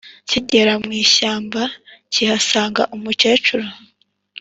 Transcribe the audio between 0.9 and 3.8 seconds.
ishyamba kihasanga umukecuru